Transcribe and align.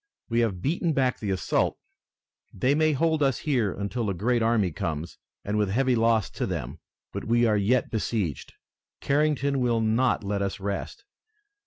"We 0.29 0.39
have 0.39 0.63
beaten 0.63 0.93
back 0.93 1.19
the 1.19 1.29
assault. 1.29 1.77
They 2.51 2.73
may 2.73 2.93
hold 2.93 3.21
us 3.21 3.37
here 3.37 3.71
until 3.71 4.09
a 4.09 4.15
great 4.15 4.41
army 4.41 4.71
comes, 4.71 5.19
and 5.45 5.59
with 5.59 5.69
heavy 5.69 5.95
loss 5.95 6.31
to 6.31 6.47
them, 6.47 6.79
but 7.13 7.25
we 7.25 7.45
are 7.45 7.55
yet 7.55 7.91
besieged. 7.91 8.53
Carrington 8.99 9.59
will 9.59 9.79
not 9.79 10.23
let 10.23 10.41
us 10.41 10.59
rest. 10.59 11.05